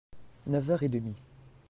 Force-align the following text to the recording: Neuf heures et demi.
Neuf 0.47 0.67
heures 0.71 0.81
et 0.81 0.89
demi. 0.89 1.13